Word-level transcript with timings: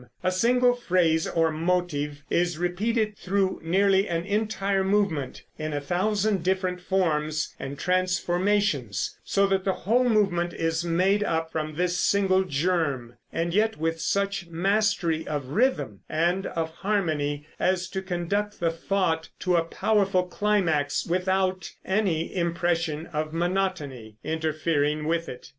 A 0.23 0.31
single 0.31 0.73
phrase 0.73 1.27
or 1.27 1.51
motive 1.51 2.23
is 2.27 2.57
repeated 2.57 3.15
through 3.15 3.61
nearly 3.63 4.09
an 4.09 4.25
entire 4.25 4.83
movement, 4.83 5.43
in 5.59 5.73
a 5.73 5.79
thousand 5.79 6.41
different 6.41 6.81
forms 6.81 7.55
and 7.59 7.77
transformations, 7.77 9.15
so 9.23 9.45
that 9.45 9.63
the 9.63 9.73
whole 9.85 10.09
movement 10.09 10.53
is 10.55 10.83
made 10.83 11.23
up 11.23 11.51
from 11.51 11.75
this 11.75 11.99
single 11.99 12.43
germ; 12.45 13.13
and 13.31 13.53
yet 13.53 13.77
with 13.77 14.01
such 14.01 14.47
mastery 14.47 15.27
of 15.27 15.49
rhythm 15.49 15.99
and 16.09 16.47
of 16.47 16.71
harmony 16.77 17.45
as 17.59 17.87
to 17.89 18.01
conduct 18.01 18.59
the 18.59 18.71
thought 18.71 19.29
to 19.41 19.55
a 19.55 19.63
powerful 19.65 20.23
climax, 20.23 21.05
without 21.05 21.71
any 21.85 22.35
impression 22.35 23.05
of 23.13 23.33
monotony 23.33 24.15
interfering 24.23 25.05
with 25.07 25.29
it. 25.29 25.49